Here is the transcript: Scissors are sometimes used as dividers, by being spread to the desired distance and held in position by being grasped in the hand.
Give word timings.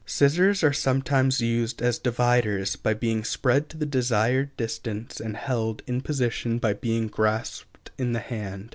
Scissors 0.03 0.63
are 0.63 0.73
sometimes 0.73 1.41
used 1.41 1.79
as 1.79 1.99
dividers, 1.99 2.75
by 2.75 2.95
being 2.95 3.23
spread 3.23 3.69
to 3.69 3.77
the 3.77 3.85
desired 3.85 4.49
distance 4.57 5.19
and 5.19 5.37
held 5.37 5.83
in 5.85 6.01
position 6.01 6.57
by 6.57 6.73
being 6.73 7.05
grasped 7.07 7.91
in 7.99 8.11
the 8.13 8.19
hand. 8.19 8.69